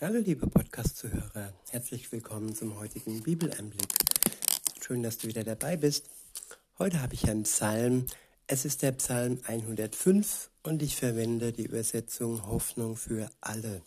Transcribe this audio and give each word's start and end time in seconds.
Hallo 0.00 0.20
liebe 0.20 0.46
Podcast-Zuhörer, 0.46 1.52
herzlich 1.70 2.12
willkommen 2.12 2.54
zum 2.54 2.78
heutigen 2.78 3.20
Bibeleinblick. 3.24 3.88
Schön, 4.80 5.02
dass 5.02 5.18
du 5.18 5.26
wieder 5.26 5.42
dabei 5.42 5.76
bist. 5.76 6.08
Heute 6.78 7.02
habe 7.02 7.14
ich 7.14 7.28
einen 7.28 7.42
Psalm. 7.42 8.06
Es 8.46 8.64
ist 8.64 8.82
der 8.82 8.92
Psalm 8.92 9.40
105 9.44 10.50
und 10.62 10.84
ich 10.84 10.94
verwende 10.94 11.52
die 11.52 11.64
Übersetzung 11.64 12.46
Hoffnung 12.46 12.94
für 12.94 13.28
alle. 13.40 13.82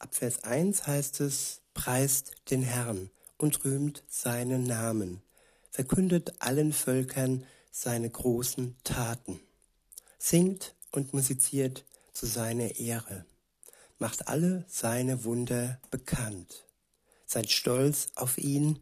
Ab 0.00 0.12
Vers 0.16 0.42
1 0.42 0.88
heißt 0.88 1.20
es, 1.20 1.60
preist 1.72 2.32
den 2.50 2.62
Herrn 2.62 3.08
und 3.38 3.64
rühmt 3.64 4.02
seinen 4.08 4.64
Namen, 4.64 5.22
verkündet 5.70 6.32
allen 6.40 6.72
Völkern 6.72 7.44
seine 7.70 8.10
großen 8.10 8.74
Taten, 8.82 9.38
singt 10.18 10.74
und 10.90 11.14
musiziert 11.14 11.84
zu 12.12 12.26
seiner 12.26 12.80
Ehre 12.80 13.24
macht 13.98 14.28
alle 14.28 14.64
seine 14.68 15.24
Wunder 15.24 15.80
bekannt. 15.90 16.64
Seid 17.26 17.50
stolz 17.50 18.08
auf 18.14 18.38
ihn, 18.38 18.78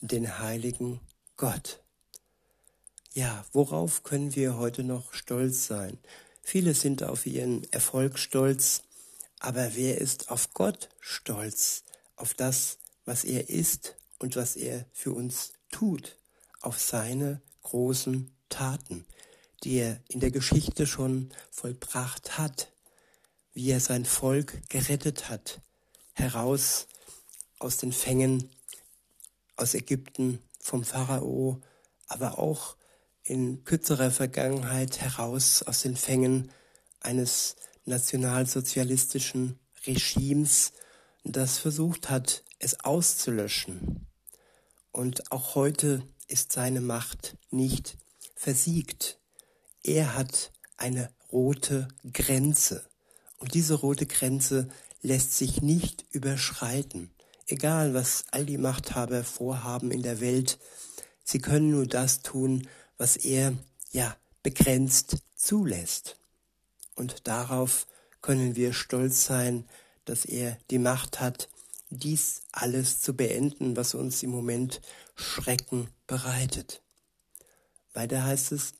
den 0.00 0.38
heiligen 0.38 1.00
Gott. 1.36 1.82
Ja, 3.14 3.44
worauf 3.52 4.04
können 4.04 4.34
wir 4.36 4.56
heute 4.56 4.84
noch 4.84 5.12
stolz 5.12 5.66
sein? 5.66 5.98
Viele 6.42 6.74
sind 6.74 7.02
auf 7.02 7.26
ihren 7.26 7.64
Erfolg 7.72 8.18
stolz, 8.18 8.82
aber 9.40 9.74
wer 9.74 9.98
ist 9.98 10.30
auf 10.30 10.54
Gott 10.54 10.88
stolz? 11.00 11.84
Auf 12.16 12.34
das, 12.34 12.78
was 13.04 13.24
er 13.24 13.48
ist 13.48 13.96
und 14.18 14.36
was 14.36 14.56
er 14.56 14.84
für 14.92 15.12
uns 15.12 15.52
tut, 15.70 16.16
auf 16.60 16.78
seine 16.78 17.40
großen 17.62 18.30
Taten, 18.48 19.04
die 19.62 19.78
er 19.78 20.00
in 20.08 20.20
der 20.20 20.30
Geschichte 20.30 20.86
schon 20.86 21.30
vollbracht 21.50 22.38
hat, 22.38 22.72
wie 23.58 23.72
er 23.72 23.80
sein 23.80 24.04
Volk 24.04 24.68
gerettet 24.68 25.28
hat, 25.28 25.60
heraus 26.12 26.86
aus 27.58 27.76
den 27.76 27.90
Fängen 27.90 28.50
aus 29.56 29.74
Ägypten 29.74 30.38
vom 30.60 30.84
Pharao, 30.84 31.60
aber 32.06 32.38
auch 32.38 32.76
in 33.24 33.64
kürzerer 33.64 34.12
Vergangenheit 34.12 35.00
heraus 35.00 35.64
aus 35.64 35.82
den 35.82 35.96
Fängen 35.96 36.52
eines 37.00 37.56
nationalsozialistischen 37.84 39.58
Regimes, 39.88 40.72
das 41.24 41.58
versucht 41.58 42.10
hat, 42.10 42.44
es 42.60 42.78
auszulöschen. 42.84 44.06
Und 44.92 45.32
auch 45.32 45.56
heute 45.56 46.04
ist 46.28 46.52
seine 46.52 46.80
Macht 46.80 47.36
nicht 47.50 47.98
versiegt. 48.36 49.18
Er 49.82 50.14
hat 50.14 50.52
eine 50.76 51.10
rote 51.32 51.88
Grenze. 52.12 52.88
Und 53.38 53.54
diese 53.54 53.74
rote 53.74 54.06
Grenze 54.06 54.68
lässt 55.02 55.36
sich 55.36 55.62
nicht 55.62 56.04
überschreiten. 56.10 57.10
Egal, 57.46 57.94
was 57.94 58.24
all 58.30 58.44
die 58.44 58.58
Machthaber 58.58 59.24
vorhaben 59.24 59.90
in 59.90 60.02
der 60.02 60.20
Welt, 60.20 60.58
sie 61.24 61.38
können 61.38 61.70
nur 61.70 61.86
das 61.86 62.20
tun, 62.20 62.68
was 62.98 63.16
er, 63.16 63.54
ja, 63.90 64.16
begrenzt 64.42 65.18
zulässt. 65.34 66.16
Und 66.94 67.26
darauf 67.26 67.86
können 68.20 68.56
wir 68.56 68.72
stolz 68.72 69.24
sein, 69.24 69.64
dass 70.04 70.24
er 70.24 70.58
die 70.70 70.78
Macht 70.78 71.20
hat, 71.20 71.48
dies 71.90 72.42
alles 72.52 73.00
zu 73.00 73.14
beenden, 73.14 73.76
was 73.76 73.94
uns 73.94 74.22
im 74.22 74.30
Moment 74.30 74.80
Schrecken 75.14 75.88
bereitet. 76.06 76.82
Weiter 77.94 78.24
heißt 78.24 78.52
es, 78.52 78.74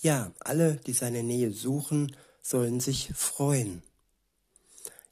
ja, 0.00 0.32
alle, 0.40 0.76
die 0.76 0.92
seine 0.92 1.22
Nähe 1.22 1.50
suchen, 1.50 2.14
sollen 2.48 2.80
sich 2.80 3.10
freuen. 3.14 3.82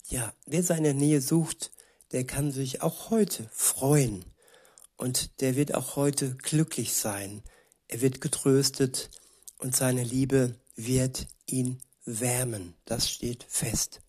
Ja, 0.09 0.33
wer 0.47 0.63
seine 0.63 0.95
Nähe 0.95 1.21
sucht, 1.21 1.71
der 2.11 2.25
kann 2.25 2.51
sich 2.51 2.81
auch 2.81 3.11
heute 3.11 3.47
freuen 3.53 4.25
und 4.95 5.39
der 5.41 5.55
wird 5.55 5.75
auch 5.75 5.95
heute 5.95 6.35
glücklich 6.35 6.95
sein. 6.95 7.43
Er 7.87 8.01
wird 8.01 8.21
getröstet 8.21 9.11
und 9.59 9.75
seine 9.75 10.03
Liebe 10.03 10.55
wird 10.75 11.27
ihn 11.45 11.83
wärmen. 12.05 12.73
Das 12.85 13.09
steht 13.09 13.45
fest. 13.47 14.01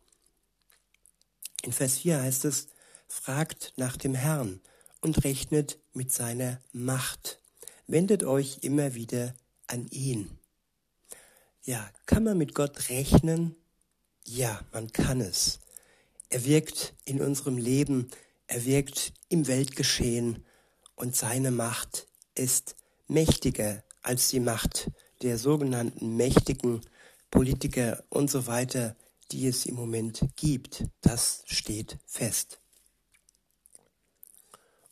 In 1.63 1.73
Vers 1.73 1.99
4 1.99 2.23
heißt 2.23 2.47
es, 2.47 2.69
fragt 3.09 3.75
nach 3.77 3.99
dem 3.99 4.15
Herrn 4.15 4.61
und 5.01 5.25
rechnet 5.25 5.79
mit 5.93 6.13
seiner 6.13 6.61
Macht. 6.73 7.41
Wendet 7.87 8.25
euch 8.25 8.59
immer 8.63 8.95
wieder 8.95 9.35
an 9.67 9.87
ihn. 9.89 10.39
Ja, 11.65 11.91
kann 12.07 12.25
man 12.25 12.39
mit 12.39 12.55
Gott 12.55 12.89
rechnen? 12.89 13.55
Ja, 14.25 14.61
man 14.73 14.93
kann 14.93 15.21
es. 15.21 15.61
Er 16.31 16.45
wirkt 16.45 16.95
in 17.05 17.21
unserem 17.21 17.57
Leben, 17.57 18.11
er 18.47 18.65
wirkt 18.65 19.13
im 19.29 19.47
Weltgeschehen 19.47 20.45
und 20.97 21.17
seine 21.17 21.51
Macht 21.51 22.07
ist 22.35 22.77
mächtiger 23.07 23.83
als 24.03 24.29
die 24.29 24.41
Macht 24.41 24.91
der 25.23 25.39
sogenannten 25.39 26.17
mächtigen 26.17 26.83
Politiker 27.31 28.05
und 28.11 28.31
so 28.31 28.47
weiter, 28.47 28.97
die 29.31 29.47
es 29.47 29.67
im 29.67 29.75
Moment 29.75 30.21
gibt. 30.37 30.85
Das 31.01 31.43
steht 31.47 31.99
fest. 32.07 32.61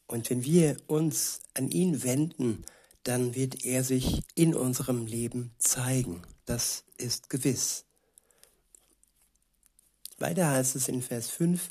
Und 0.06 0.30
wenn 0.30 0.44
wir 0.44 0.76
uns 0.86 1.40
an 1.54 1.70
ihn 1.70 2.02
wenden, 2.02 2.64
dann 3.02 3.34
wird 3.34 3.64
er 3.64 3.84
sich 3.84 4.22
in 4.34 4.54
unserem 4.54 5.06
Leben 5.06 5.54
zeigen 5.58 6.22
das 6.46 6.84
ist 6.96 7.28
gewiss. 7.28 7.84
Weiter 10.18 10.50
heißt 10.50 10.76
es 10.76 10.88
in 10.88 11.02
Vers 11.02 11.28
5, 11.28 11.68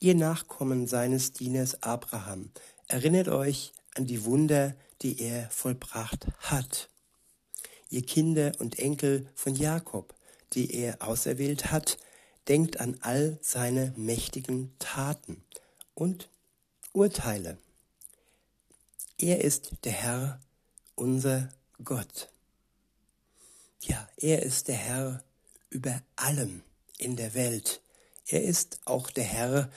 ihr 0.00 0.14
Nachkommen 0.14 0.86
seines 0.86 1.32
Dieners 1.32 1.82
Abraham, 1.82 2.50
erinnert 2.88 3.28
euch 3.28 3.72
an 3.94 4.06
die 4.06 4.24
Wunder, 4.24 4.76
die 5.00 5.20
er 5.20 5.48
vollbracht 5.50 6.26
hat. 6.40 6.90
Ihr 7.88 8.04
Kinder 8.04 8.52
und 8.58 8.78
Enkel 8.78 9.30
von 9.34 9.54
Jakob, 9.54 10.14
die 10.52 10.74
er 10.74 11.00
auserwählt 11.00 11.70
hat, 11.70 11.98
denkt 12.48 12.80
an 12.80 12.98
all 13.00 13.38
seine 13.40 13.94
mächtigen 13.96 14.74
Taten 14.78 15.42
und 15.94 16.28
Urteile. 16.92 17.58
Er 19.18 19.42
ist 19.42 19.72
der 19.84 19.92
Herr, 19.92 20.40
unser 20.94 21.48
Gott. 21.82 22.28
Ja, 23.82 24.08
er 24.16 24.42
ist 24.42 24.68
der 24.68 24.76
Herr 24.76 25.24
über 25.70 26.02
allem 26.16 26.62
in 26.98 27.16
der 27.16 27.34
Welt. 27.34 27.80
Er 28.26 28.42
ist 28.42 28.80
auch 28.84 29.10
der 29.10 29.24
Herr 29.24 29.70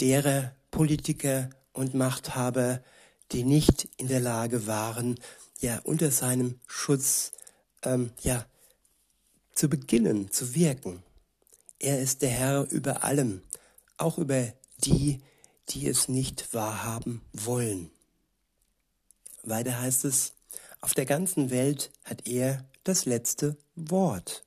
derer 0.00 0.54
Politiker 0.70 1.50
und 1.72 1.94
Machthaber, 1.94 2.82
die 3.32 3.44
nicht 3.44 3.88
in 3.96 4.08
der 4.08 4.20
Lage 4.20 4.66
waren, 4.66 5.18
ja 5.60 5.78
unter 5.84 6.10
seinem 6.10 6.58
Schutz 6.66 7.32
ähm, 7.82 8.12
ja 8.20 8.46
zu 9.54 9.68
beginnen 9.68 10.30
zu 10.30 10.54
wirken. 10.54 11.02
Er 11.78 12.00
ist 12.00 12.22
der 12.22 12.30
Herr 12.30 12.70
über 12.70 13.04
allem, 13.04 13.42
auch 13.96 14.18
über 14.18 14.52
die, 14.78 15.20
die 15.70 15.88
es 15.88 16.08
nicht 16.08 16.54
wahrhaben 16.54 17.22
wollen. 17.32 17.90
Weiter 19.42 19.80
heißt 19.80 20.04
es, 20.04 20.32
auf 20.80 20.94
der 20.94 21.06
ganzen 21.06 21.50
Welt 21.50 21.90
hat 22.04 22.26
er 22.26 22.64
das 22.84 23.04
letzte 23.04 23.56
Wort. 23.74 24.44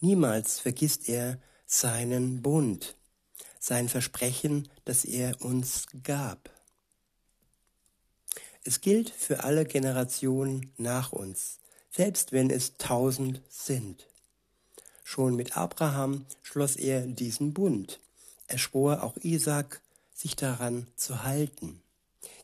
Niemals 0.00 0.58
vergisst 0.58 1.08
er 1.08 1.38
seinen 1.66 2.42
Bund, 2.42 2.96
sein 3.58 3.88
Versprechen, 3.88 4.68
das 4.84 5.04
er 5.04 5.40
uns 5.40 5.86
gab. 6.02 6.50
Es 8.64 8.80
gilt 8.80 9.10
für 9.10 9.44
alle 9.44 9.64
Generationen 9.64 10.72
nach 10.76 11.12
uns, 11.12 11.58
selbst 11.90 12.32
wenn 12.32 12.50
es 12.50 12.76
tausend 12.76 13.42
sind. 13.48 14.08
Schon 15.04 15.36
mit 15.36 15.56
Abraham 15.56 16.24
schloss 16.42 16.76
er 16.76 17.06
diesen 17.06 17.52
Bund. 17.52 18.00
Er 18.46 18.58
schwor 18.58 19.02
auch 19.02 19.16
Isaac, 19.18 19.80
sich 20.14 20.34
daran 20.34 20.86
zu 20.96 21.24
halten. 21.24 21.82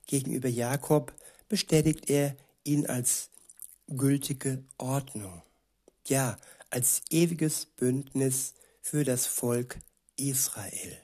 Gegenüber 0.06 0.48
Jakob 0.48 1.14
bestätigt 1.48 2.10
er 2.10 2.36
ihn 2.64 2.86
als 2.86 3.30
gültige 3.90 4.64
Ordnung. 4.78 5.42
Ja, 6.06 6.38
als 6.70 7.02
ewiges 7.10 7.66
Bündnis 7.66 8.54
für 8.80 9.04
das 9.04 9.26
Volk 9.26 9.78
Israel. 10.16 10.98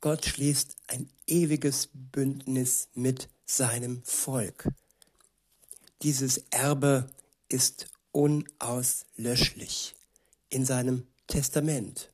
Gott 0.00 0.24
schließt 0.24 0.76
ein 0.88 1.08
ewiges 1.26 1.88
Bündnis 1.92 2.88
mit 2.94 3.28
seinem 3.44 4.02
Volk. 4.04 4.68
Dieses 6.02 6.44
Erbe 6.50 7.08
ist 7.48 7.88
unauslöschlich 8.12 9.94
in 10.48 10.64
seinem 10.64 11.06
Testament. 11.26 12.10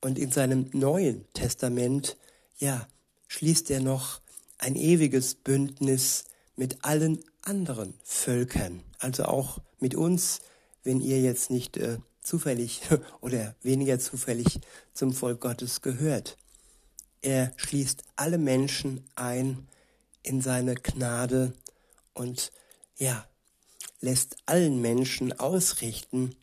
Und 0.00 0.18
in 0.18 0.30
seinem 0.30 0.70
neuen 0.72 1.30
Testament, 1.32 2.16
ja, 2.58 2.86
schließt 3.28 3.70
er 3.70 3.80
noch 3.80 4.20
ein 4.58 4.76
ewiges 4.76 5.34
Bündnis 5.34 6.24
mit 6.54 6.84
allen 6.84 7.24
anderen 7.46 7.94
Völkern, 8.02 8.82
also 8.98 9.24
auch 9.24 9.58
mit 9.78 9.94
uns, 9.94 10.40
wenn 10.82 11.00
ihr 11.00 11.20
jetzt 11.20 11.50
nicht 11.50 11.76
äh, 11.76 11.98
zufällig 12.20 12.82
oder 13.20 13.54
weniger 13.62 13.98
zufällig 13.98 14.60
zum 14.92 15.12
Volk 15.12 15.40
Gottes 15.40 15.80
gehört. 15.80 16.36
Er 17.22 17.52
schließt 17.56 18.04
alle 18.16 18.38
Menschen 18.38 19.04
ein 19.14 19.68
in 20.22 20.40
seine 20.40 20.74
Gnade 20.74 21.52
und 22.14 22.52
ja, 22.98 23.26
lässt 24.00 24.36
allen 24.46 24.80
Menschen 24.80 25.38
ausrichten, 25.38 26.34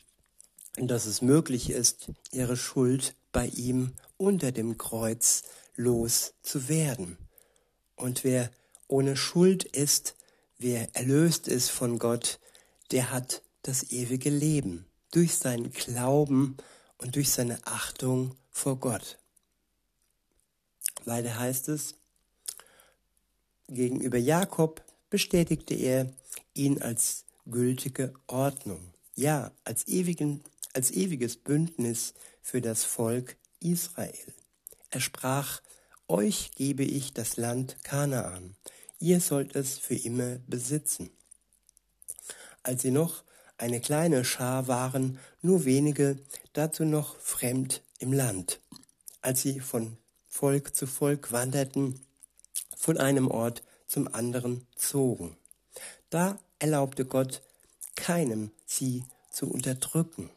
dass 0.76 1.06
es 1.06 1.22
möglich 1.22 1.70
ist, 1.70 2.10
ihre 2.32 2.56
Schuld 2.56 3.14
bei 3.32 3.46
ihm 3.46 3.92
unter 4.16 4.52
dem 4.52 4.78
Kreuz 4.78 5.42
loszuwerden. 5.76 7.18
Und 7.96 8.24
wer 8.24 8.50
ohne 8.88 9.16
Schuld 9.16 9.64
ist, 9.64 10.16
wer 10.58 10.94
erlöst 10.94 11.48
ist 11.48 11.70
von 11.70 11.98
Gott, 11.98 12.38
der 12.90 13.10
hat 13.10 13.42
das 13.62 13.90
ewige 13.92 14.30
Leben 14.30 14.86
durch 15.10 15.36
seinen 15.36 15.72
Glauben 15.72 16.56
und 16.98 17.16
durch 17.16 17.30
seine 17.30 17.58
Achtung 17.66 18.36
vor 18.50 18.76
Gott. 18.76 19.18
Weiter 21.04 21.38
heißt 21.38 21.68
es, 21.68 21.94
gegenüber 23.68 24.18
Jakob 24.18 24.84
bestätigte 25.10 25.74
er 25.74 26.12
ihn 26.54 26.80
als 26.80 27.24
gültige 27.46 28.14
Ordnung, 28.26 28.92
ja, 29.14 29.52
als, 29.64 29.86
ewigen, 29.86 30.42
als 30.72 30.90
ewiges 30.90 31.36
Bündnis 31.36 32.14
für 32.42 32.60
das 32.60 32.84
Volk 32.84 33.36
Israel. 33.60 34.34
Er 34.90 35.00
sprach, 35.00 35.60
euch 36.08 36.52
gebe 36.54 36.84
ich 36.84 37.12
das 37.12 37.36
Land 37.36 37.82
Kanaan, 37.82 38.56
ihr 39.04 39.20
sollt 39.20 39.54
es 39.54 39.76
für 39.76 39.94
immer 39.94 40.38
besitzen. 40.46 41.10
Als 42.62 42.80
sie 42.80 42.90
noch 42.90 43.22
eine 43.58 43.80
kleine 43.80 44.24
Schar 44.24 44.66
waren, 44.66 45.18
nur 45.42 45.66
wenige, 45.66 46.18
dazu 46.54 46.86
noch 46.86 47.18
fremd 47.20 47.82
im 47.98 48.14
Land. 48.14 48.60
Als 49.20 49.42
sie 49.42 49.60
von 49.60 49.98
Volk 50.26 50.74
zu 50.74 50.86
Volk 50.86 51.32
wanderten, 51.32 52.00
von 52.78 52.96
einem 52.96 53.30
Ort 53.30 53.62
zum 53.86 54.12
anderen 54.12 54.66
zogen. 54.74 55.36
Da 56.08 56.38
erlaubte 56.58 57.04
Gott 57.04 57.42
keinem, 57.96 58.52
sie 58.64 59.04
zu 59.30 59.50
unterdrücken. 59.50 60.30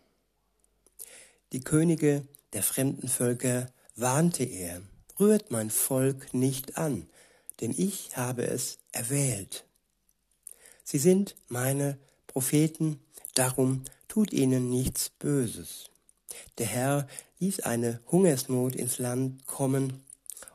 Die 1.54 1.62
Könige 1.62 2.28
der 2.52 2.64
fremden 2.64 3.08
Völker 3.08 3.72
warnte 3.96 4.44
er, 4.44 4.82
rührt 5.20 5.52
mein 5.52 5.70
Volk 5.70 6.34
nicht 6.34 6.78
an, 6.78 7.08
denn 7.60 7.74
ich 7.76 8.16
habe 8.18 8.46
es 8.48 8.80
erwählt. 8.92 9.66
Sie 10.84 11.00
sind 11.00 11.36
meine 11.48 11.98
Propheten, 12.28 13.00
darum 13.34 13.84
tut 14.08 14.32
ihnen 14.32 14.70
nichts 14.70 15.10
Böses. 15.10 15.90
Der 16.58 16.68
Herr 16.68 17.08
ließ 17.40 17.62
eine 17.62 18.00
Hungersnot 18.12 18.76
ins 18.76 18.98
Land 19.00 19.46
kommen, 19.46 20.04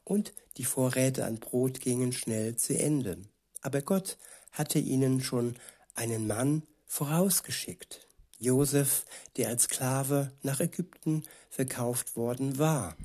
und 0.04 0.32
die 0.56 0.64
Vorräte 0.64 1.24
an 1.24 1.38
Brot 1.38 1.80
gingen 1.80 2.12
schnell 2.12 2.56
zu 2.56 2.78
Ende. 2.78 3.18
Aber 3.62 3.80
Gott 3.80 4.18
hatte 4.50 4.78
ihnen 4.78 5.22
schon 5.22 5.56
einen 5.94 6.26
Mann 6.26 6.62
vorausgeschickt, 6.86 8.06
Josef, 8.38 9.06
der 9.36 9.48
als 9.48 9.64
Sklave 9.64 10.32
nach 10.42 10.60
Ägypten 10.60 11.22
verkauft 11.48 12.16
worden 12.16 12.58
war. 12.58 12.96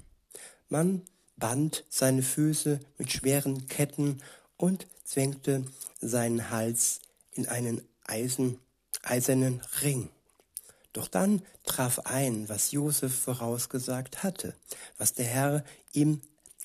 Man 0.70 1.04
band 1.38 1.86
seine 1.90 2.24
Füße 2.24 2.80
mit 2.98 3.12
schweren 3.12 3.68
Ketten 3.68 4.22
und 4.58 4.88
zwängte 5.04 5.64
seinen 6.02 6.50
Hals 6.50 7.00
in 7.34 7.48
einen 7.48 7.82
Eisen, 8.06 8.60
eisernen 9.04 9.62
Ring. 9.82 10.10
Doch 10.94 11.08
dann 11.08 11.44
traf 11.64 12.00
ein, 12.00 12.50
was 12.50 12.72
Josef 12.72 13.14
vorausgesagt 13.14 14.24
hatte, 14.24 14.56
was 14.98 15.14
der 15.14 15.26
Herr 15.26 15.64
ihm 15.94 16.22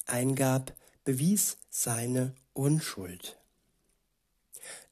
eingab, 0.06 0.72
bewies 1.04 1.58
seine 1.70 2.34
Unschuld. 2.54 3.36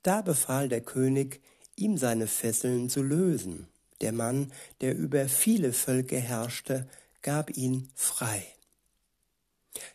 Da 0.02 0.22
befahl 0.22 0.68
der 0.68 0.80
König, 0.80 1.40
ihm 1.76 1.96
seine 1.96 2.26
Fesseln 2.26 2.90
zu 2.90 3.02
lösen. 3.02 3.68
Der 4.00 4.12
Mann, 4.12 4.52
der 4.80 4.96
über 4.96 5.28
viele 5.28 5.72
Völker 5.72 6.18
herrschte, 6.18 6.88
gab 7.22 7.56
ihn 7.56 7.88
frei. 7.94 8.46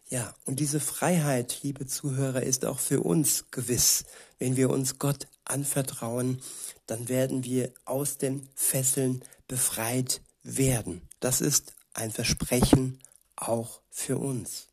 Ja, 0.09 0.35
und 0.45 0.59
diese 0.59 0.79
Freiheit, 0.79 1.59
liebe 1.63 1.87
Zuhörer, 1.87 2.43
ist 2.43 2.63
auch 2.65 2.79
für 2.79 3.01
uns 3.01 3.45
gewiss. 3.49 4.05
Wenn 4.37 4.55
wir 4.55 4.69
uns 4.69 4.99
Gott 4.99 5.27
anvertrauen, 5.45 6.41
dann 6.85 7.09
werden 7.09 7.43
wir 7.43 7.73
aus 7.85 8.17
den 8.17 8.47
Fesseln 8.53 9.23
befreit 9.47 10.21
werden. 10.43 11.01
Das 11.19 11.41
ist 11.41 11.73
ein 11.93 12.11
Versprechen 12.11 12.99
auch 13.35 13.81
für 13.89 14.17
uns. 14.17 14.67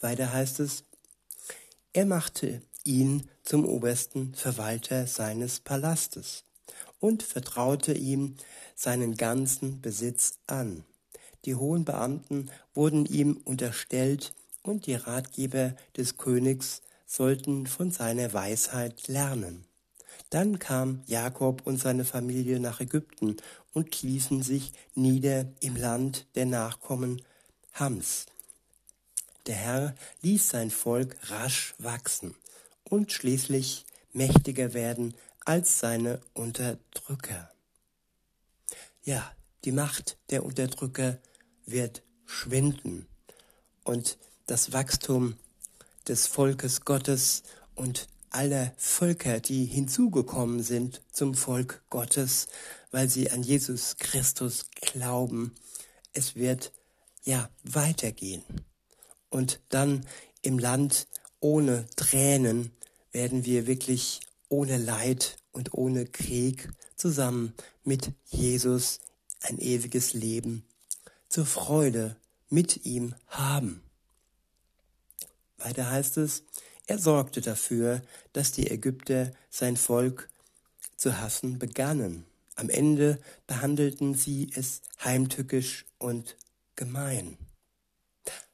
Weiter 0.00 0.32
heißt 0.32 0.60
es, 0.60 0.84
er 1.92 2.06
machte 2.06 2.62
ihn 2.84 3.28
zum 3.42 3.64
obersten 3.66 4.34
Verwalter 4.34 5.06
seines 5.06 5.60
Palastes 5.60 6.44
und 7.00 7.22
vertraute 7.22 7.92
ihm 7.92 8.36
seinen 8.74 9.16
ganzen 9.16 9.80
Besitz 9.80 10.38
an. 10.46 10.84
Die 11.44 11.54
hohen 11.54 11.84
Beamten 11.84 12.50
wurden 12.74 13.06
ihm 13.06 13.40
unterstellt 13.44 14.32
und 14.62 14.86
die 14.86 14.94
Ratgeber 14.94 15.74
des 15.96 16.16
Königs 16.16 16.82
sollten 17.06 17.66
von 17.66 17.90
seiner 17.90 18.32
Weisheit 18.32 19.06
lernen. 19.08 19.64
Dann 20.30 20.58
kam 20.58 21.02
Jakob 21.06 21.66
und 21.66 21.78
seine 21.78 22.04
Familie 22.04 22.58
nach 22.58 22.80
Ägypten 22.80 23.36
und 23.72 24.02
ließen 24.02 24.42
sich 24.42 24.72
nieder 24.94 25.46
im 25.60 25.76
Land 25.76 26.26
der 26.34 26.46
Nachkommen 26.46 27.22
Hams. 27.74 28.26
Der 29.46 29.54
Herr 29.54 29.94
ließ 30.22 30.48
sein 30.48 30.70
Volk 30.70 31.16
rasch 31.30 31.74
wachsen 31.78 32.34
und 32.84 33.12
schließlich 33.12 33.86
mächtiger 34.12 34.74
werden 34.74 35.14
als 35.44 35.78
seine 35.78 36.20
Unterdrücker. 36.34 37.52
Ja, 39.04 39.35
die 39.66 39.72
Macht 39.72 40.16
der 40.30 40.44
Unterdrücker 40.44 41.18
wird 41.66 42.04
schwinden 42.24 43.08
und 43.82 44.16
das 44.46 44.72
Wachstum 44.72 45.34
des 46.06 46.28
Volkes 46.28 46.82
Gottes 46.82 47.42
und 47.74 48.06
aller 48.30 48.72
Völker, 48.76 49.40
die 49.40 49.64
hinzugekommen 49.64 50.62
sind 50.62 51.02
zum 51.10 51.34
Volk 51.34 51.82
Gottes, 51.90 52.46
weil 52.92 53.10
sie 53.10 53.32
an 53.32 53.42
Jesus 53.42 53.96
Christus 53.96 54.66
glauben, 54.70 55.52
es 56.12 56.36
wird 56.36 56.72
ja 57.24 57.50
weitergehen. 57.64 58.44
Und 59.30 59.60
dann 59.68 60.06
im 60.42 60.60
Land 60.60 61.08
ohne 61.40 61.86
Tränen 61.96 62.70
werden 63.10 63.44
wir 63.44 63.66
wirklich 63.66 64.20
ohne 64.48 64.78
Leid 64.78 65.38
und 65.50 65.74
ohne 65.74 66.06
Krieg 66.06 66.68
zusammen 66.94 67.52
mit 67.82 68.12
Jesus 68.26 69.00
ein 69.48 69.58
ewiges 69.58 70.12
Leben 70.12 70.64
zur 71.28 71.46
Freude 71.46 72.16
mit 72.48 72.84
ihm 72.84 73.14
haben. 73.28 73.82
Weiter 75.58 75.90
heißt 75.90 76.18
es, 76.18 76.44
er 76.86 76.98
sorgte 76.98 77.40
dafür, 77.40 78.02
dass 78.32 78.52
die 78.52 78.70
Ägypter 78.70 79.32
sein 79.50 79.76
Volk 79.76 80.28
zu 80.96 81.18
hassen 81.18 81.58
begannen. 81.58 82.24
Am 82.54 82.70
Ende 82.70 83.20
behandelten 83.46 84.14
sie 84.14 84.50
es 84.54 84.82
heimtückisch 85.04 85.84
und 85.98 86.36
gemein. 86.76 87.36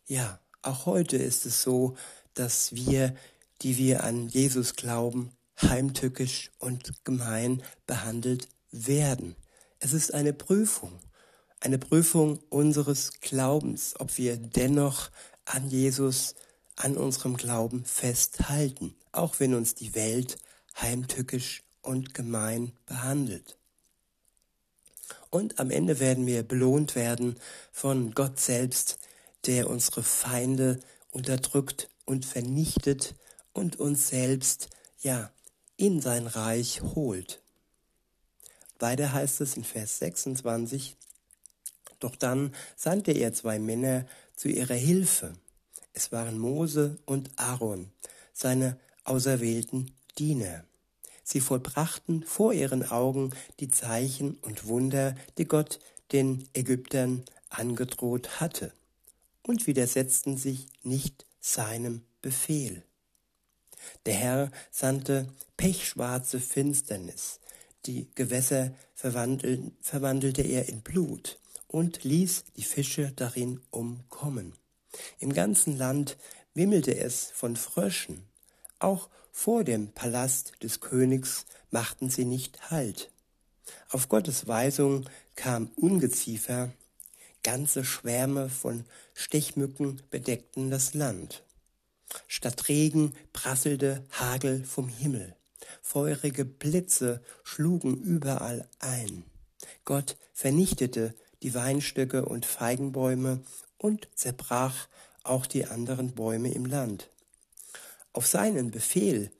Ja, 0.06 0.40
auch 0.62 0.86
heute 0.86 1.16
ist 1.16 1.46
es 1.46 1.62
so, 1.62 1.96
dass 2.34 2.74
wir, 2.74 3.14
die 3.60 3.76
wir 3.76 4.04
an 4.04 4.28
Jesus 4.28 4.74
glauben, 4.74 5.32
heimtückisch 5.60 6.50
und 6.58 7.04
gemein 7.04 7.62
behandelt 7.86 8.48
werden. 8.70 9.36
Es 9.84 9.92
ist 9.92 10.14
eine 10.14 10.32
Prüfung, 10.32 10.92
eine 11.58 11.76
Prüfung 11.76 12.38
unseres 12.50 13.20
Glaubens, 13.20 13.94
ob 13.98 14.16
wir 14.16 14.36
dennoch 14.36 15.10
an 15.44 15.68
Jesus, 15.68 16.36
an 16.76 16.96
unserem 16.96 17.36
Glauben 17.36 17.84
festhalten, 17.84 18.94
auch 19.10 19.40
wenn 19.40 19.54
uns 19.54 19.74
die 19.74 19.96
Welt 19.96 20.36
heimtückisch 20.80 21.64
und 21.80 22.14
gemein 22.14 22.70
behandelt. 22.86 23.58
Und 25.30 25.58
am 25.58 25.72
Ende 25.72 25.98
werden 25.98 26.28
wir 26.28 26.44
belohnt 26.44 26.94
werden 26.94 27.34
von 27.72 28.14
Gott 28.14 28.38
selbst, 28.38 29.00
der 29.46 29.68
unsere 29.68 30.04
Feinde 30.04 30.78
unterdrückt 31.10 31.88
und 32.04 32.24
vernichtet 32.24 33.16
und 33.52 33.80
uns 33.80 34.06
selbst, 34.06 34.68
ja, 35.00 35.32
in 35.76 36.00
sein 36.00 36.28
Reich 36.28 36.82
holt. 36.82 37.41
Weiter 38.82 39.12
heißt 39.12 39.40
es 39.40 39.56
in 39.56 39.64
Vers 39.64 40.00
26, 40.00 40.96
doch 42.00 42.16
dann 42.16 42.52
sandte 42.76 43.12
er 43.12 43.32
zwei 43.32 43.60
Männer 43.60 44.06
zu 44.34 44.48
ihrer 44.48 44.74
Hilfe. 44.74 45.34
Es 45.92 46.10
waren 46.10 46.36
Mose 46.36 46.98
und 47.06 47.30
Aaron, 47.36 47.92
seine 48.32 48.76
auserwählten 49.04 49.92
Diener. 50.18 50.64
Sie 51.22 51.40
vollbrachten 51.40 52.24
vor 52.24 52.52
ihren 52.52 52.84
Augen 52.84 53.32
die 53.60 53.70
Zeichen 53.70 54.34
und 54.42 54.66
Wunder, 54.66 55.14
die 55.38 55.46
Gott 55.46 55.78
den 56.10 56.48
Ägyptern 56.52 57.24
angedroht 57.50 58.40
hatte, 58.40 58.72
und 59.42 59.68
widersetzten 59.68 60.36
sich 60.36 60.66
nicht 60.82 61.24
seinem 61.40 62.02
Befehl. 62.20 62.82
Der 64.06 64.14
Herr 64.14 64.50
sandte 64.72 65.28
pechschwarze 65.56 66.40
Finsternis, 66.40 67.38
die 67.86 68.08
Gewässer 68.14 68.72
verwandelte 68.94 70.42
er 70.42 70.68
in 70.68 70.82
Blut 70.82 71.38
und 71.66 72.04
ließ 72.04 72.44
die 72.56 72.62
Fische 72.62 73.12
darin 73.16 73.60
umkommen. 73.70 74.54
Im 75.18 75.32
ganzen 75.32 75.76
Land 75.78 76.16
wimmelte 76.54 76.96
es 76.96 77.30
von 77.34 77.56
Fröschen. 77.56 78.24
Auch 78.78 79.08
vor 79.32 79.64
dem 79.64 79.92
Palast 79.92 80.52
des 80.62 80.80
Königs 80.80 81.46
machten 81.70 82.10
sie 82.10 82.24
nicht 82.24 82.70
Halt. 82.70 83.10
Auf 83.88 84.08
Gottes 84.08 84.46
Weisung 84.46 85.08
kam 85.34 85.70
Ungeziefer, 85.76 86.70
ganze 87.42 87.84
Schwärme 87.84 88.48
von 88.50 88.84
Stechmücken 89.14 90.02
bedeckten 90.10 90.70
das 90.70 90.94
Land. 90.94 91.42
Statt 92.28 92.68
Regen 92.68 93.14
prasselte 93.32 94.04
Hagel 94.10 94.64
vom 94.64 94.88
Himmel. 94.88 95.34
Feurige 95.82 96.44
Blitze 96.46 97.20
schlugen 97.42 97.96
überall 97.98 98.66
ein. 98.78 99.24
Gott 99.84 100.16
vernichtete 100.32 101.14
die 101.42 101.54
Weinstöcke 101.54 102.24
und 102.24 102.46
Feigenbäume 102.46 103.42
und 103.76 104.08
zerbrach 104.14 104.88
auch 105.24 105.44
die 105.44 105.66
anderen 105.66 106.14
Bäume 106.14 106.52
im 106.52 106.64
Land. 106.64 107.10
Auf 108.12 108.26
seinen 108.26 108.70
Befehl 108.70 109.30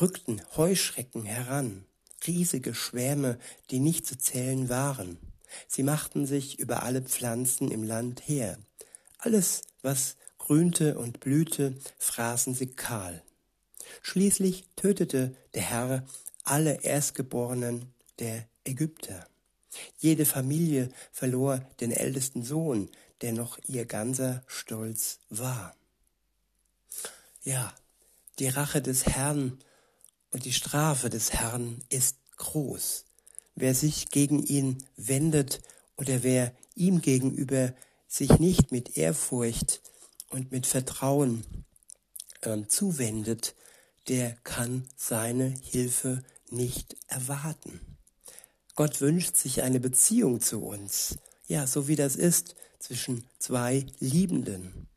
rückten 0.00 0.42
Heuschrecken 0.56 1.24
heran, 1.24 1.84
riesige 2.26 2.74
Schwärme, 2.74 3.38
die 3.70 3.78
nicht 3.78 4.06
zu 4.06 4.18
zählen 4.18 4.68
waren. 4.68 5.18
Sie 5.68 5.82
machten 5.82 6.26
sich 6.26 6.58
über 6.58 6.82
alle 6.82 7.02
Pflanzen 7.02 7.70
im 7.70 7.82
Land 7.82 8.26
her. 8.26 8.58
Alles, 9.18 9.62
was 9.82 10.16
grünte 10.38 10.98
und 10.98 11.20
blühte, 11.20 11.76
fraßen 11.98 12.54
sie 12.54 12.68
kahl. 12.68 13.22
Schließlich 14.00 14.64
tötete 14.76 15.34
der 15.54 15.62
Herr 15.62 16.06
alle 16.44 16.82
Erstgeborenen 16.82 17.92
der 18.18 18.46
Ägypter. 18.64 19.26
Jede 19.98 20.24
Familie 20.24 20.90
verlor 21.12 21.58
den 21.80 21.92
ältesten 21.92 22.42
Sohn, 22.42 22.90
der 23.20 23.32
noch 23.32 23.58
ihr 23.66 23.86
ganzer 23.86 24.42
Stolz 24.46 25.18
war. 25.30 25.74
Ja, 27.42 27.74
die 28.38 28.48
Rache 28.48 28.82
des 28.82 29.06
Herrn 29.06 29.58
und 30.30 30.44
die 30.44 30.52
Strafe 30.52 31.10
des 31.10 31.32
Herrn 31.32 31.82
ist 31.88 32.16
groß. 32.36 33.04
Wer 33.54 33.74
sich 33.74 34.10
gegen 34.10 34.42
ihn 34.42 34.78
wendet 34.96 35.60
oder 35.96 36.22
wer 36.22 36.54
ihm 36.74 37.00
gegenüber 37.02 37.74
sich 38.08 38.38
nicht 38.38 38.72
mit 38.72 38.96
Ehrfurcht 38.96 39.82
und 40.30 40.50
mit 40.52 40.66
Vertrauen 40.66 41.44
äh, 42.40 42.66
zuwendet, 42.66 43.54
der 44.08 44.36
kann 44.44 44.88
seine 44.96 45.54
Hilfe 45.62 46.24
nicht 46.50 46.96
erwarten. 47.08 47.80
Gott 48.74 49.00
wünscht 49.00 49.36
sich 49.36 49.62
eine 49.62 49.80
Beziehung 49.80 50.40
zu 50.40 50.62
uns, 50.62 51.18
ja, 51.46 51.66
so 51.66 51.88
wie 51.88 51.96
das 51.96 52.16
ist 52.16 52.54
zwischen 52.78 53.24
zwei 53.38 53.86
Liebenden 54.00 54.88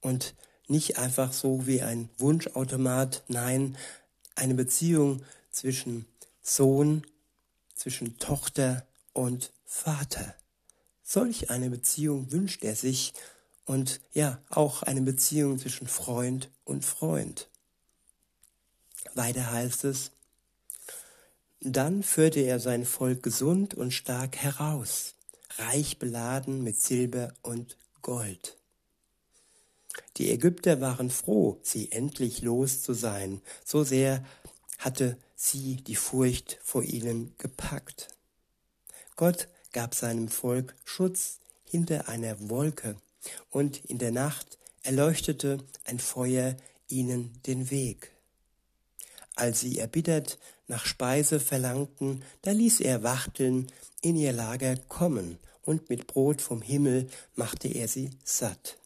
und 0.00 0.34
nicht 0.68 0.98
einfach 0.98 1.32
so 1.32 1.66
wie 1.66 1.82
ein 1.82 2.08
Wunschautomat, 2.18 3.24
nein, 3.28 3.76
eine 4.34 4.54
Beziehung 4.54 5.22
zwischen 5.50 6.06
Sohn, 6.40 7.06
zwischen 7.74 8.18
Tochter 8.18 8.86
und 9.12 9.52
Vater. 9.64 10.34
Solch 11.02 11.50
eine 11.50 11.68
Beziehung 11.68 12.32
wünscht 12.32 12.64
er 12.64 12.76
sich 12.76 13.12
und 13.64 14.00
ja, 14.12 14.38
auch 14.48 14.82
eine 14.82 15.02
Beziehung 15.02 15.58
zwischen 15.58 15.86
Freund 15.86 16.50
und 16.64 16.84
Freund. 16.84 17.48
Weiter 19.16 19.50
heißt 19.50 19.84
es, 19.84 20.10
dann 21.60 22.02
führte 22.02 22.40
er 22.40 22.58
sein 22.58 22.84
Volk 22.84 23.22
gesund 23.22 23.74
und 23.74 23.92
stark 23.92 24.36
heraus, 24.36 25.14
reich 25.58 25.98
beladen 25.98 26.62
mit 26.62 26.80
Silber 26.80 27.32
und 27.42 27.76
Gold. 28.02 28.56
Die 30.16 30.30
Ägypter 30.30 30.80
waren 30.80 31.10
froh, 31.10 31.60
sie 31.62 31.92
endlich 31.92 32.42
los 32.42 32.82
zu 32.82 32.94
sein, 32.94 33.40
so 33.64 33.84
sehr 33.84 34.24
hatte 34.78 35.16
sie 35.36 35.76
die 35.76 35.96
Furcht 35.96 36.58
vor 36.62 36.82
ihnen 36.82 37.34
gepackt. 37.38 38.08
Gott 39.16 39.48
gab 39.72 39.94
seinem 39.94 40.28
Volk 40.28 40.74
Schutz 40.84 41.38
hinter 41.64 42.08
einer 42.08 42.48
Wolke, 42.48 42.96
und 43.50 43.84
in 43.84 43.98
der 43.98 44.10
Nacht 44.10 44.58
erleuchtete 44.82 45.58
ein 45.84 46.00
Feuer 46.00 46.56
ihnen 46.88 47.40
den 47.46 47.70
Weg. 47.70 48.10
Als 49.34 49.60
sie 49.60 49.78
erbittert 49.78 50.38
nach 50.66 50.84
Speise 50.84 51.40
verlangten, 51.40 52.22
da 52.42 52.50
ließ 52.50 52.80
er 52.80 53.02
Wachteln 53.02 53.66
in 54.00 54.16
ihr 54.16 54.32
Lager 54.32 54.76
kommen, 54.88 55.38
und 55.64 55.88
mit 55.88 56.08
Brot 56.08 56.42
vom 56.42 56.60
Himmel 56.60 57.08
machte 57.36 57.68
er 57.68 57.86
sie 57.86 58.10
satt. 58.24 58.78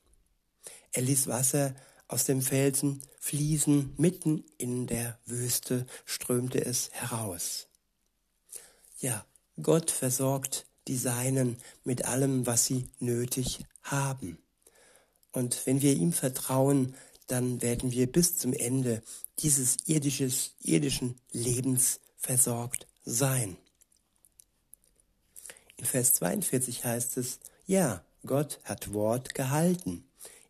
Er 0.92 1.02
ließ 1.02 1.26
Wasser 1.26 1.74
aus 2.08 2.24
dem 2.24 2.42
Felsen 2.42 3.02
fließen, 3.18 3.94
mitten 3.96 4.44
in 4.58 4.86
der 4.86 5.18
Wüste 5.26 5.86
strömte 6.04 6.64
es 6.64 6.90
heraus. 6.92 7.66
Ja, 9.00 9.24
Gott 9.60 9.90
versorgt 9.90 10.66
die 10.86 10.96
Seinen 10.96 11.56
mit 11.82 12.04
allem, 12.04 12.46
was 12.46 12.66
sie 12.66 12.88
nötig 13.00 13.60
haben. 13.82 14.38
Und 15.32 15.66
wenn 15.66 15.82
wir 15.82 15.94
ihm 15.94 16.12
vertrauen, 16.12 16.94
dann 17.26 17.62
werden 17.62 17.92
wir 17.92 18.10
bis 18.10 18.36
zum 18.36 18.52
Ende 18.52 19.02
dieses 19.38 19.76
irdisches, 19.86 20.52
irdischen 20.62 21.16
Lebens 21.32 22.00
versorgt 22.16 22.86
sein. 23.04 23.56
In 25.76 25.84
Vers 25.84 26.14
42 26.14 26.84
heißt 26.84 27.16
es, 27.18 27.38
ja, 27.66 28.02
Gott 28.24 28.60
hat 28.64 28.92
Wort 28.92 29.34
gehalten. 29.34 30.04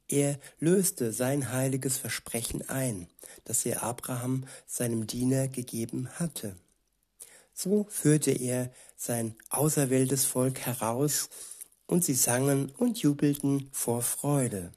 Er 0.08 0.38
löste 0.60 1.12
sein 1.12 1.52
heiliges 1.52 1.96
Versprechen 1.96 2.68
ein, 2.68 3.08
das 3.44 3.66
er 3.66 3.82
Abraham, 3.82 4.46
seinem 4.66 5.06
Diener, 5.06 5.48
gegeben 5.48 6.08
hatte. 6.14 6.56
So 7.52 7.86
führte 7.90 8.30
er 8.30 8.72
sein 8.96 9.34
auserwähltes 9.50 10.24
Volk 10.24 10.60
heraus, 10.60 11.28
und 11.86 12.04
sie 12.04 12.14
sangen 12.14 12.70
und 12.70 12.98
jubelten 12.98 13.68
vor 13.72 14.02
Freude. 14.02 14.72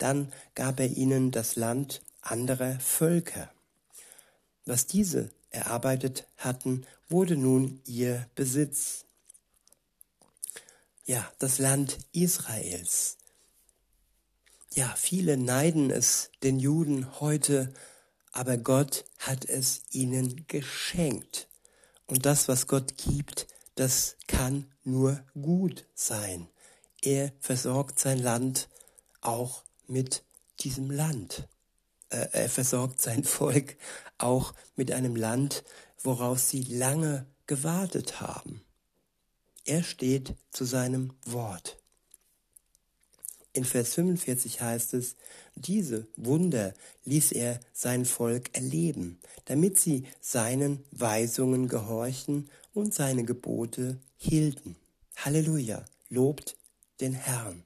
Dann 0.00 0.32
gab 0.54 0.80
er 0.80 0.88
ihnen 0.88 1.30
das 1.30 1.56
Land 1.56 2.00
anderer 2.22 2.80
Völker. 2.80 3.52
Was 4.64 4.86
diese 4.86 5.30
erarbeitet 5.50 6.26
hatten, 6.38 6.86
wurde 7.10 7.36
nun 7.36 7.82
ihr 7.84 8.26
Besitz. 8.34 9.04
Ja, 11.04 11.30
das 11.38 11.58
Land 11.58 11.98
Israels. 12.12 13.18
Ja, 14.72 14.94
viele 14.96 15.36
neiden 15.36 15.90
es 15.90 16.30
den 16.42 16.58
Juden 16.58 17.20
heute, 17.20 17.74
aber 18.32 18.56
Gott 18.56 19.04
hat 19.18 19.44
es 19.44 19.82
ihnen 19.90 20.46
geschenkt. 20.46 21.46
Und 22.06 22.24
das, 22.24 22.48
was 22.48 22.66
Gott 22.66 22.96
gibt, 22.96 23.48
das 23.74 24.16
kann 24.28 24.70
nur 24.82 25.22
gut 25.34 25.84
sein. 25.94 26.48
Er 27.02 27.32
versorgt 27.40 27.98
sein 27.98 28.18
Land 28.18 28.70
auch 29.20 29.64
mit 29.90 30.24
diesem 30.60 30.90
Land. 30.90 31.48
Äh, 32.10 32.28
er 32.32 32.48
versorgt 32.48 33.00
sein 33.00 33.24
Volk 33.38 33.76
auch 34.18 34.54
mit 34.76 34.92
einem 34.92 35.16
Land, 35.16 35.64
woraus 36.02 36.48
sie 36.48 36.62
lange 36.62 37.26
gewartet 37.46 38.20
haben. 38.20 38.62
Er 39.64 39.82
steht 39.82 40.34
zu 40.50 40.64
seinem 40.64 41.12
Wort. 41.24 41.76
In 43.52 43.64
Vers 43.64 43.94
45 43.94 44.60
heißt 44.60 44.94
es, 44.94 45.16
diese 45.56 46.06
Wunder 46.16 46.72
ließ 47.04 47.32
er 47.32 47.58
sein 47.72 48.04
Volk 48.04 48.56
erleben, 48.56 49.18
damit 49.46 49.78
sie 49.78 50.06
seinen 50.20 50.84
Weisungen 50.92 51.66
gehorchen 51.66 52.48
und 52.74 52.94
seine 52.94 53.24
Gebote 53.24 53.98
hielten. 54.16 54.76
Halleluja, 55.16 55.84
lobt 56.08 56.56
den 57.00 57.12
Herrn. 57.12 57.64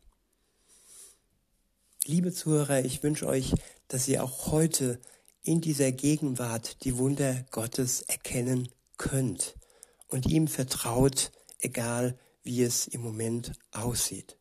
Liebe 2.06 2.34
Zuhörer, 2.34 2.84
ich 2.84 3.02
wünsche 3.02 3.26
euch, 3.26 3.54
dass 3.88 4.08
ihr 4.08 4.22
auch 4.22 4.52
heute 4.52 5.00
in 5.42 5.62
dieser 5.62 5.90
Gegenwart 5.90 6.84
die 6.84 6.98
Wunder 6.98 7.46
Gottes 7.50 8.02
erkennen 8.02 8.68
könnt 8.98 9.54
und 10.08 10.26
ihm 10.26 10.46
vertraut, 10.46 11.32
egal 11.60 12.18
wie 12.42 12.62
es 12.62 12.86
im 12.86 13.00
Moment 13.00 13.52
aussieht. 13.72 14.36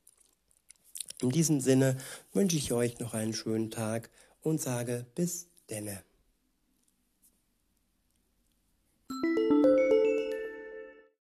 In 1.22 1.29
diesem 1.29 1.62
Sinne 1.62 1.96
wünsche 2.34 2.58
ich 2.58 2.74
euch 2.74 3.00
noch 3.00 3.13
einen 3.13 3.34
schönen 3.34 3.72
Tag 3.72 4.10
und 4.41 4.62
sage 4.62 5.05
bis 5.15 5.48
denne. 5.70 6.03